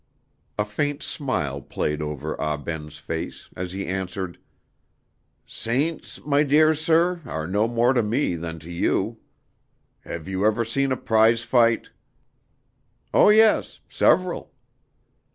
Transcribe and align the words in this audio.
A 0.57 0.65
faint 0.65 1.03
smile 1.03 1.61
played 1.61 2.01
over 2.01 2.35
Ah 2.41 2.57
Ben's 2.57 2.97
face 2.97 3.49
as 3.55 3.71
he 3.71 3.85
answered: 3.85 4.39
"Saints, 5.45 6.25
my 6.25 6.41
dear 6.41 6.73
sir, 6.73 7.21
are 7.23 7.45
no 7.45 7.67
more 7.67 7.93
to 7.93 8.01
me 8.01 8.35
than 8.35 8.57
to 8.61 8.71
you. 8.71 9.19
Have 9.99 10.27
you 10.27 10.43
ever 10.43 10.65
seen 10.65 10.91
a 10.91 10.97
prize 10.97 11.43
fight?" 11.43 11.91
"Oh, 13.13 13.29
yes; 13.29 13.81
several." 13.89 14.51